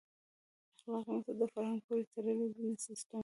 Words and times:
اخلاقي 0.75 1.11
مسایل 1.15 1.37
د 1.39 1.43
فرهنګ 1.53 1.75
پورې 1.85 2.03
تړلي 2.13 2.47
دي 2.53 2.61
نه 2.67 2.71
د 2.75 2.77
سیسټم. 2.87 3.19